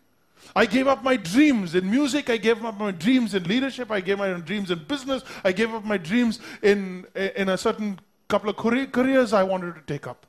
[0.56, 2.30] I gave up my dreams in music.
[2.30, 3.92] I gave up my dreams in leadership.
[3.92, 5.24] I gave up my dreams in business.
[5.44, 9.82] I gave up my dreams in, in a certain couple of careers I wanted to
[9.82, 10.26] take up.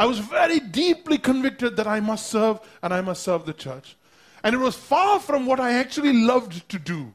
[0.00, 3.98] I was very deeply convicted that I must serve and I must serve the church.
[4.42, 7.12] And it was far from what I actually loved to do.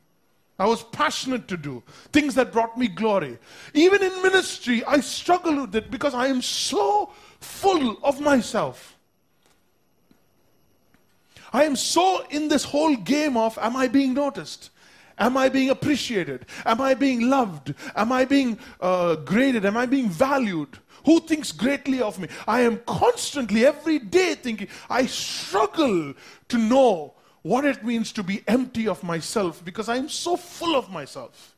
[0.60, 3.40] I was passionate to do things that brought me glory.
[3.74, 8.96] Even in ministry, I struggle with it because I am so full of myself.
[11.52, 14.70] I am so in this whole game of am I being noticed?
[15.18, 16.46] Am I being appreciated?
[16.66, 17.74] Am I being loved?
[17.96, 19.66] Am I being uh, graded?
[19.66, 20.78] Am I being valued?
[21.06, 22.28] Who thinks greatly of me?
[22.48, 26.14] I am constantly, every day thinking, I struggle
[26.50, 30.90] to know what it means to be empty of myself because I'm so full of
[30.90, 31.56] myself.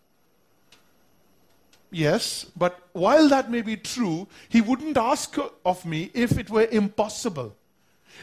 [1.89, 6.67] Yes, but while that may be true, he wouldn't ask of me if it were
[6.69, 7.55] impossible,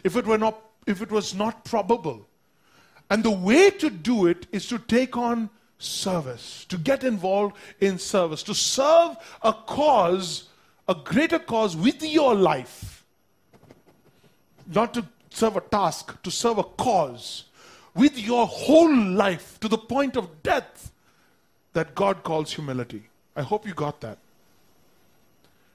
[0.04, 2.28] if it were not if it was not probable.
[3.10, 7.98] And the way to do it is to take on service, to get involved in
[7.98, 10.48] service, to serve a cause,
[10.88, 13.04] a greater cause with your life.
[14.66, 17.44] Not to serve a task, to serve a cause
[17.94, 20.90] with your whole life to the point of death
[21.72, 23.04] that God calls humility.
[23.36, 24.18] I hope you got that.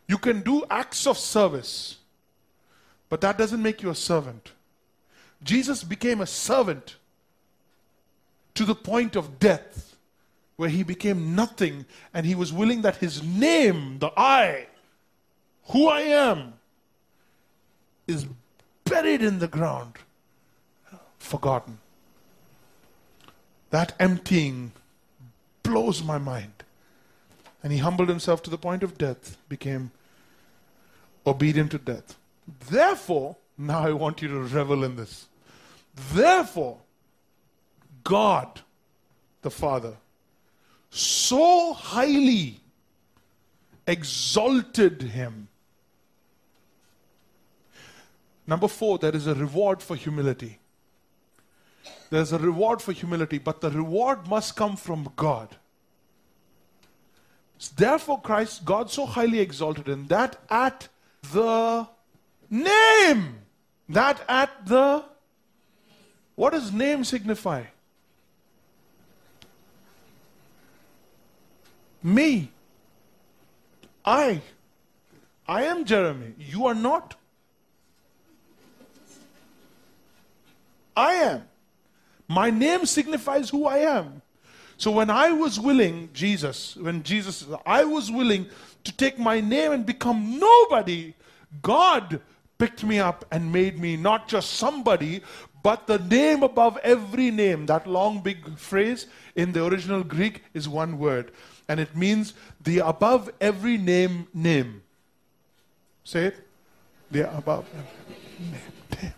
[0.07, 1.97] You can do acts of service,
[3.09, 4.53] but that doesn't make you a servant.
[5.43, 6.95] Jesus became a servant
[8.59, 9.95] to the point of death,
[10.57, 14.67] where he became nothing and he was willing that his name, the I,
[15.67, 16.55] who I am,
[18.05, 18.25] is
[18.83, 19.93] buried in the ground,
[21.19, 21.77] forgotten.
[23.69, 24.73] That emptying
[25.63, 26.65] blows my mind.
[27.63, 29.91] And he humbled himself to the point of death, became
[31.25, 32.17] obedient to death.
[32.69, 35.29] Therefore, now I want you to revel in this.
[35.95, 36.79] Therefore,
[38.03, 38.61] God,
[39.41, 39.95] the Father,
[40.89, 42.59] so highly
[43.87, 45.47] exalted him.
[48.47, 50.59] Number four, there is a reward for humility.
[52.09, 55.55] There's a reward for humility, but the reward must come from God.
[57.75, 60.87] Therefore, Christ, God so highly exalted him that at
[61.31, 61.87] the
[62.49, 63.35] name,
[63.87, 65.03] that at the,
[66.35, 67.65] what does name signify?
[72.01, 72.51] Me.
[74.05, 74.41] I.
[75.47, 76.33] I am Jeremy.
[76.37, 77.15] You are not.
[80.95, 81.43] I am.
[82.27, 84.21] My name signifies who I am.
[84.77, 88.47] So when I was willing, Jesus, when Jesus, I was willing
[88.83, 91.13] to take my name and become nobody,
[91.61, 92.21] God
[92.57, 95.21] picked me up and made me not just somebody,
[95.63, 97.65] but the name above every name.
[97.65, 101.31] That long, big phrase in the original Greek is one word,
[101.69, 104.81] and it means the above every name name.
[106.03, 106.47] Say it.
[107.11, 109.13] The above every name.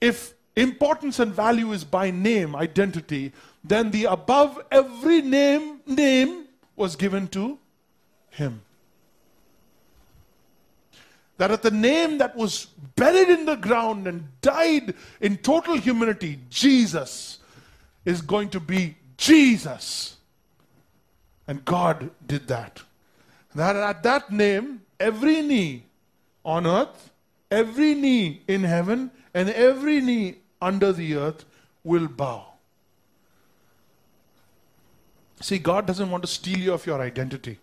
[0.00, 3.32] If importance and value is by name, identity,
[3.62, 7.58] then the above every name, name was given to
[8.30, 8.62] him.
[11.36, 16.40] That at the name that was buried in the ground and died in total humility,
[16.48, 17.39] Jesus
[18.04, 20.16] is going to be Jesus.
[21.46, 22.82] And God did that.
[23.54, 25.84] That at that name, every knee
[26.44, 27.10] on earth,
[27.50, 31.44] every knee in heaven, and every knee under the earth
[31.82, 32.46] will bow.
[35.40, 37.58] See, God doesn't want to steal you of your identity.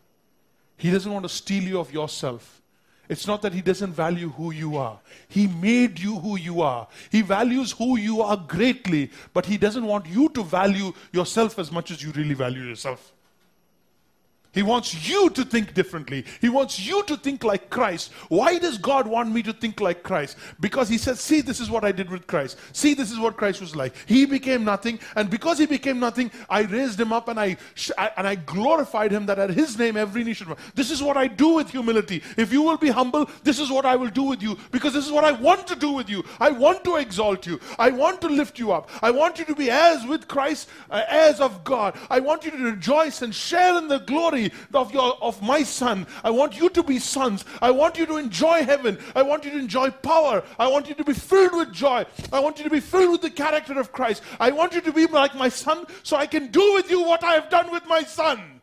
[0.78, 2.62] He doesn't want to steal you of yourself.
[3.10, 5.00] It's not that He doesn't value who you are.
[5.28, 6.88] He made you who you are.
[7.10, 11.72] He values who you are greatly, but He doesn't want you to value yourself as
[11.72, 13.14] much as you really value yourself.
[14.58, 16.26] He wants you to think differently.
[16.42, 18.12] He wants you to think like Christ.
[18.30, 20.36] Why does God want me to think like Christ?
[20.60, 22.58] Because He says, See, this is what I did with Christ.
[22.74, 23.94] See, this is what Christ was like.
[24.08, 27.56] He became nothing, and because He became nothing, I raised Him up and I,
[28.18, 30.58] and I glorified Him that at His name every knee should bow.
[30.74, 32.24] This is what I do with humility.
[32.36, 35.06] If you will be humble, this is what I will do with you because this
[35.06, 36.26] is what I want to do with you.
[36.40, 37.60] I want to exalt you.
[37.78, 38.90] I want to lift you up.
[39.04, 41.96] I want you to be heirs with Christ, uh, heirs of God.
[42.10, 46.08] I want you to rejoice and share in the glory of, your, of my son.
[46.24, 47.46] I want you to be sons.
[47.62, 48.98] I want you to enjoy heaven.
[49.16, 50.44] I want you to enjoy power.
[50.60, 52.06] I want you to be filled with joy.
[52.32, 54.24] I want you to be filled with the character of Christ.
[54.40, 57.24] I want you to be like my son so I can do with you what
[57.24, 58.58] I have done with my son.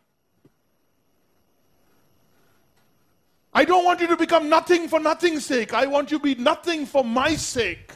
[3.54, 5.72] I don't want you to become nothing for nothing's sake.
[5.72, 7.92] I want you to be nothing for my sake.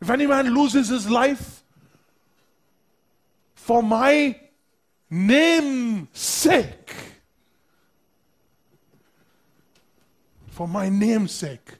[0.00, 1.62] If any man loses his life
[3.54, 4.38] for my
[5.08, 6.94] name's sake,
[10.58, 11.74] for my name's sake.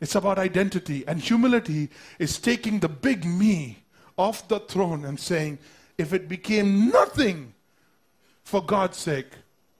[0.00, 1.02] It's about identity.
[1.08, 1.88] And humility
[2.20, 3.82] is taking the big me
[4.16, 5.58] off the throne and saying,
[5.98, 7.54] if it became nothing
[8.44, 9.26] for God's sake,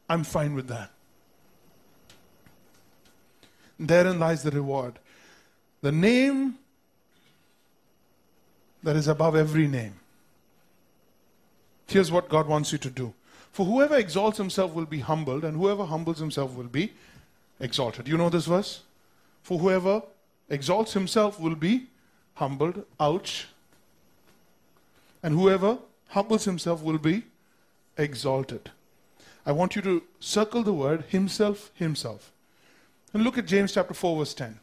[0.08, 0.90] I'm fine with that.
[3.78, 4.98] Therein lies the reward.
[5.80, 6.58] The name
[8.82, 9.94] that is above every name.
[11.86, 13.14] Here's what God wants you to do.
[13.52, 16.94] For whoever exalts himself will be humbled, and whoever humbles himself will be
[17.62, 18.06] exalted.
[18.08, 18.82] You know this verse?
[19.42, 20.02] For whoever
[20.50, 21.86] exalts himself will be
[22.34, 22.84] humbled.
[23.00, 23.46] Ouch.
[25.22, 27.22] And whoever humbles himself will be
[27.96, 28.70] exalted.
[29.46, 32.32] I want you to circle the word himself, himself.
[33.14, 34.58] And look at James chapter 4, verse 10.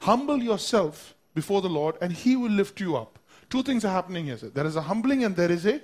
[0.00, 3.18] Humble yourself before the Lord, and he will lift you up.
[3.50, 4.36] Two things are happening here.
[4.36, 5.80] There is a humbling and there is a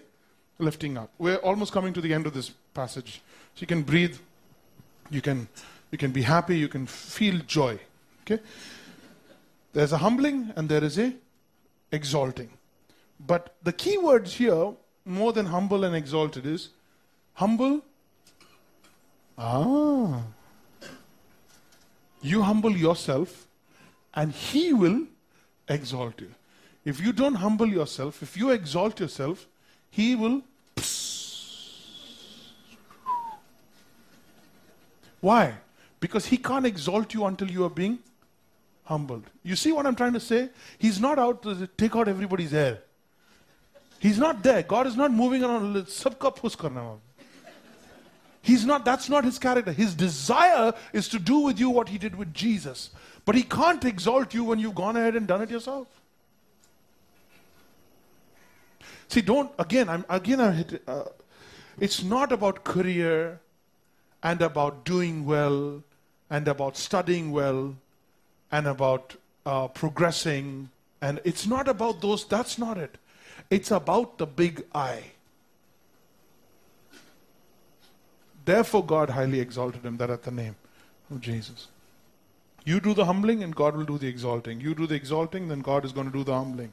[0.58, 1.10] lifting up.
[1.18, 3.22] We're almost coming to the end of this passage.
[3.54, 4.16] So you can breathe,
[5.10, 5.48] you can
[5.90, 7.78] you can be happy, you can feel joy.
[8.22, 8.42] Okay?
[9.72, 11.14] There's a humbling and there is a
[11.92, 12.50] exalting.
[13.26, 14.72] But the key words here,
[15.04, 16.70] more than humble and exalted, is
[17.34, 17.82] humble.
[19.36, 20.22] Ah.
[22.22, 23.46] You humble yourself
[24.14, 25.06] and he will
[25.68, 26.34] exalt you.
[26.84, 29.46] If you don't humble yourself, if you exalt yourself,
[29.90, 30.42] he will.
[35.20, 35.54] Why?
[36.00, 37.98] Because he can't exalt you until you are being
[38.84, 39.24] humbled.
[39.42, 40.48] You see what I'm trying to say?
[40.78, 42.80] He's not out to take out everybody's hair.
[43.98, 44.62] He's not there.
[44.62, 45.76] God is not moving around.
[45.86, 46.96] Sabka push karna.
[48.42, 49.72] He's not, that's not his character.
[49.72, 52.90] His desire is to do with you what he did with Jesus.
[53.26, 55.86] But he can't exalt you when you've gone ahead and done it yourself.
[59.08, 61.04] See, don't, again, I'm, again, I hit, uh,
[61.78, 63.40] it's not about career
[64.22, 65.82] and about doing well
[66.30, 67.74] and about studying well
[68.50, 70.70] and about uh, progressing.
[71.02, 72.96] And it's not about those, that's not it.
[73.50, 75.02] It's about the big I.
[78.44, 80.56] Therefore, God highly exalted him, that at the name
[81.10, 81.68] of Jesus.
[82.64, 84.60] You do the humbling, and God will do the exalting.
[84.60, 86.72] You do the exalting, then God is going to do the humbling.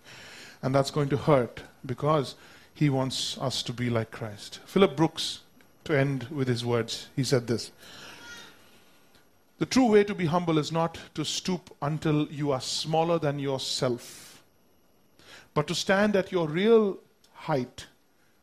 [0.62, 2.36] And that's going to hurt because
[2.74, 4.60] He wants us to be like Christ.
[4.66, 5.42] Philip Brooks,
[5.88, 7.72] to end with his words, he said this
[9.60, 13.40] The true way to be humble is not to stoop until you are smaller than
[13.40, 14.44] yourself,
[15.54, 17.00] but to stand at your real
[17.34, 17.88] height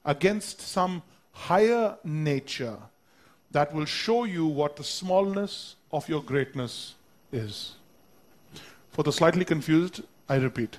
[0.05, 2.79] against some higher nature
[3.53, 6.95] that will show you what the smallness of your greatness
[7.33, 7.77] is.
[8.91, 10.79] For the slightly confused, I repeat.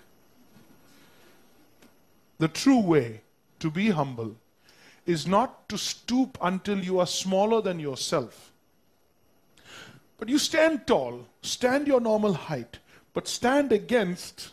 [2.40, 3.22] The true way
[3.60, 4.36] to be humble
[5.06, 8.52] is not to stoop until you are smaller than yourself.
[10.18, 12.80] But you stand tall, stand your normal height,
[13.14, 14.52] but stand against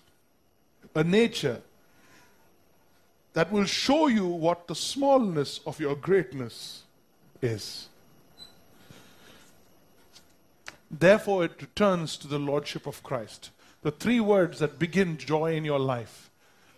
[0.95, 1.63] a nature
[3.35, 6.83] that will show you what the smallness of your greatness
[7.41, 7.89] is.
[10.91, 13.51] Therefore, it returns to the Lordship of Christ.
[13.81, 16.31] The three words that begin joy in your life.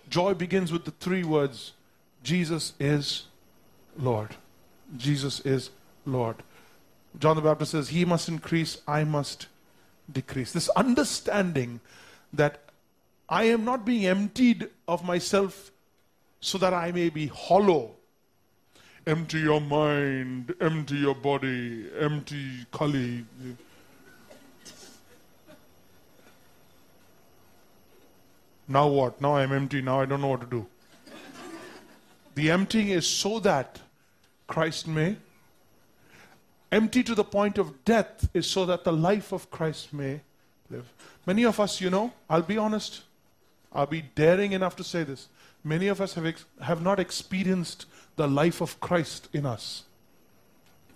[0.08, 1.72] Joy begins with the three words
[2.22, 3.24] Jesus is
[3.98, 4.36] Lord.
[4.96, 5.70] Jesus is
[6.06, 6.36] Lord.
[7.18, 9.46] John the Baptist says, He must increase, I must
[10.10, 10.52] decrease.
[10.52, 11.80] This understanding
[12.32, 12.60] that
[13.28, 15.70] I am not being emptied of myself
[16.40, 17.92] so that I may be hollow.
[19.06, 23.24] Empty your mind, empty your body, empty Kali.
[28.66, 29.20] Now what?
[29.20, 29.82] Now I'm empty.
[29.82, 30.66] Now I don't know what to do.
[32.34, 33.80] The emptying is so that
[34.46, 35.16] Christ may.
[36.74, 40.22] Empty to the point of death is so that the life of Christ may
[40.68, 40.92] live.
[41.24, 43.02] Many of us, you know, I'll be honest,
[43.72, 45.28] I'll be daring enough to say this.
[45.62, 49.84] Many of us have, ex- have not experienced the life of Christ in us.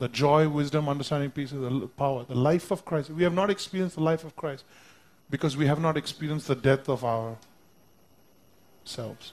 [0.00, 3.10] The joy, wisdom, understanding, peace, the power, the life of Christ.
[3.10, 4.64] We have not experienced the life of Christ
[5.30, 7.36] because we have not experienced the death of our
[8.84, 9.32] selves.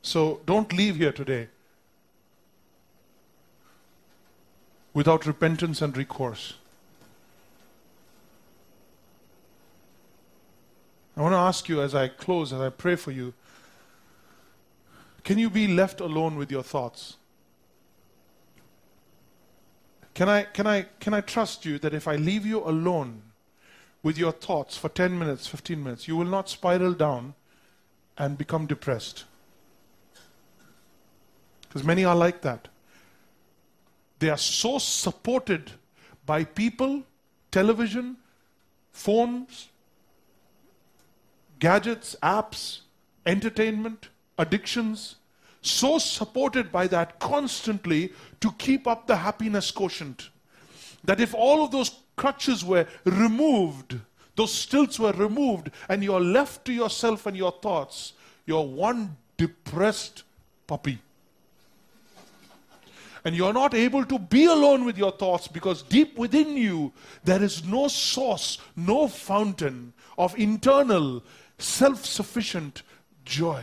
[0.00, 1.48] So don't leave here today
[4.98, 6.54] without repentance and recourse.
[11.16, 13.32] I want to ask you as I close, as I pray for you,
[15.22, 17.16] can you be left alone with your thoughts?
[20.14, 23.22] Can I, can, I, can I trust you that if I leave you alone
[24.02, 27.34] with your thoughts for 10 minutes, 15 minutes, you will not spiral down
[28.16, 29.26] and become depressed?
[31.68, 32.66] Because many are like that.
[34.18, 35.70] They are so supported
[36.26, 37.02] by people,
[37.50, 38.16] television,
[38.92, 39.68] phones,
[41.58, 42.80] gadgets, apps,
[43.26, 44.08] entertainment,
[44.38, 45.16] addictions,
[45.60, 50.30] so supported by that constantly to keep up the happiness quotient.
[51.04, 53.96] That if all of those crutches were removed,
[54.36, 58.12] those stilts were removed, and you're left to yourself and your thoughts,
[58.46, 60.22] you're one depressed
[60.66, 60.98] puppy.
[63.28, 67.42] And you're not able to be alone with your thoughts because deep within you, there
[67.42, 71.22] is no source, no fountain of internal,
[71.58, 72.84] self sufficient
[73.26, 73.62] joy.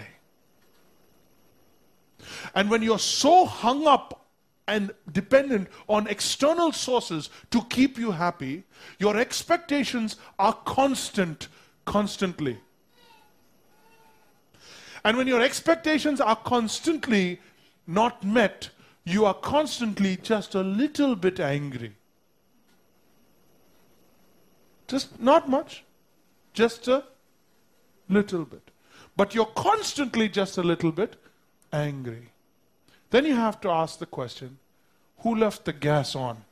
[2.54, 4.28] And when you're so hung up
[4.68, 8.66] and dependent on external sources to keep you happy,
[9.00, 11.48] your expectations are constant,
[11.86, 12.60] constantly.
[15.04, 17.40] And when your expectations are constantly
[17.88, 18.70] not met,
[19.06, 21.94] you are constantly just a little bit angry.
[24.88, 25.84] Just not much,
[26.54, 27.04] just a
[28.10, 28.72] little bit.
[29.16, 31.16] But you're constantly just a little bit
[31.72, 32.32] angry.
[33.12, 34.58] Then you have to ask the question
[35.20, 36.44] who left the gas on?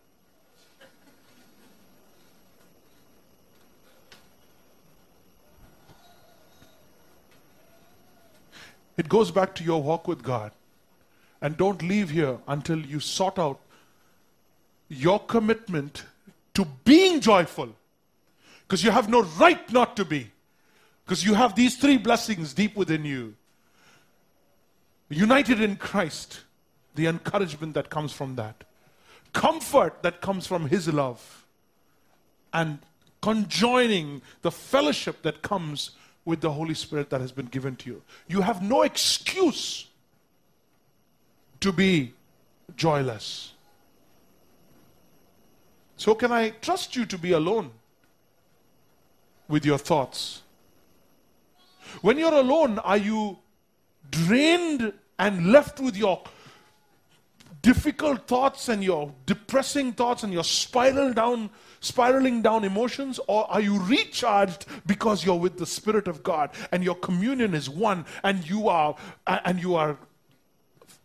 [8.96, 10.52] It goes back to your walk with God.
[11.44, 13.60] And don't leave here until you sort out
[14.88, 16.06] your commitment
[16.54, 17.76] to being joyful.
[18.62, 20.32] Because you have no right not to be.
[21.04, 23.36] Because you have these three blessings deep within you.
[25.10, 26.40] United in Christ,
[26.96, 28.64] the encouragement that comes from that,
[29.34, 31.46] comfort that comes from His love,
[32.54, 32.80] and
[33.22, 35.92] conjoining the fellowship that comes
[36.24, 38.02] with the Holy Spirit that has been given to you.
[38.30, 39.88] You have no excuse
[41.64, 42.14] to be
[42.76, 43.54] joyless.
[45.98, 47.72] So, can I trust you to be alone?
[49.48, 50.42] with your thoughts?
[52.02, 53.38] When you're alone, are you
[54.10, 56.24] drained and left with your
[57.62, 61.50] difficult thoughts and your depressing thoughts and your spiral down
[61.80, 66.84] spiraling down emotions or are you recharged because you're with the spirit of god and
[66.84, 68.98] your communion is one and you are
[69.46, 69.98] and you are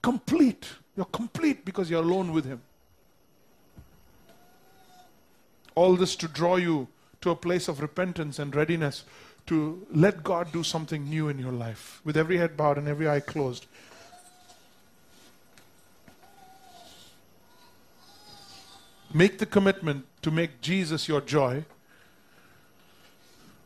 [0.02, 2.60] complete you're complete because you're alone with him
[5.74, 6.88] all this to draw you
[7.20, 9.04] to a place of repentance and readiness
[9.46, 13.08] to let God do something new in your life with every head bowed and every
[13.08, 13.64] eye closed.
[19.14, 21.64] Make the commitment to make Jesus your joy.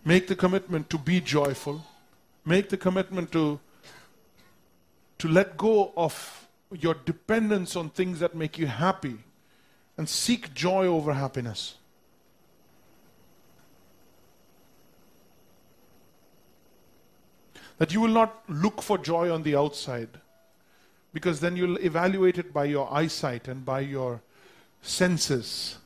[0.05, 1.83] Make the commitment to be joyful.
[2.45, 3.59] Make the commitment to,
[5.23, 9.19] to let go of your dependence on things that make you happy
[9.97, 11.77] and seek joy over happiness.
[17.79, 20.09] That you will not look for joy on the outside
[21.15, 24.21] because then you'll evaluate it by your eyesight and by your
[24.81, 25.79] senses.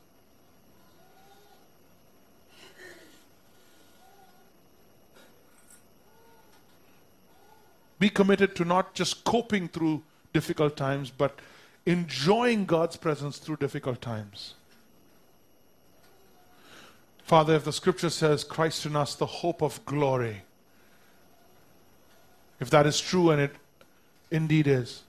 [8.07, 10.01] Be committed to not just coping through
[10.33, 11.41] difficult times, but
[11.87, 14.55] enjoying God's presence through difficult times.
[17.25, 20.43] Father, if the scripture says Christ in us, the hope of glory,
[22.61, 23.57] if that is true, and it
[24.31, 25.03] indeed is,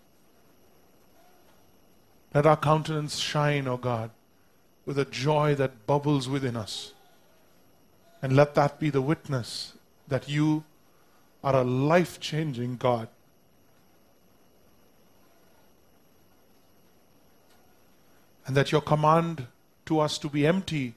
[2.34, 4.10] let our countenance shine, O oh God,
[4.88, 6.94] with a joy that bubbles within us.
[8.24, 9.74] And let that be the witness
[10.08, 10.64] that you
[11.48, 13.08] are a life changing God.
[18.46, 19.48] And that your command
[19.86, 20.96] to us to be empty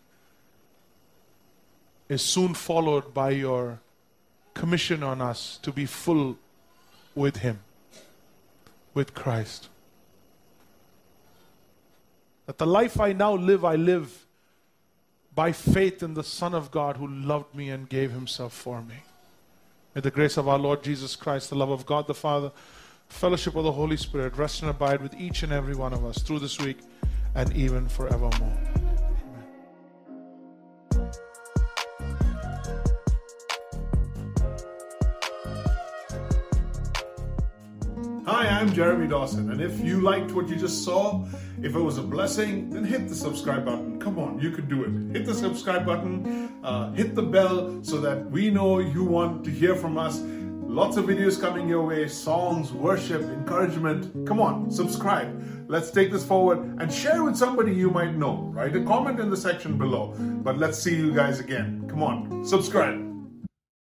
[2.09, 3.79] is soon followed by your
[4.53, 6.37] commission on us to be full
[7.15, 7.61] with Him,
[8.93, 9.69] with Christ.
[12.47, 14.27] That the life I now live, I live
[15.33, 18.97] by faith in the Son of God who loved me and gave Himself for me.
[19.93, 22.53] May the grace of our Lord Jesus Christ, the love of God the Father,
[23.09, 26.23] fellowship of the Holy Spirit rest and abide with each and every one of us
[26.23, 26.79] through this week
[27.35, 28.57] and even forevermore.
[38.27, 41.27] Hi, I'm Jeremy Dawson, and if you liked what you just saw,
[41.63, 44.01] if it was a blessing, then hit the subscribe button.
[44.01, 45.17] Come on, you can do it.
[45.17, 49.51] Hit the subscribe button, uh, hit the bell so that we know you want to
[49.51, 50.21] hear from us.
[50.71, 54.27] Lots of videos coming your way songs, worship, encouragement.
[54.27, 55.45] Come on, subscribe.
[55.69, 58.51] Let's take this forward and share with somebody you might know.
[58.55, 60.15] Write a comment in the section below.
[60.17, 61.87] But let's see you guys again.
[61.89, 63.10] Come on, subscribe.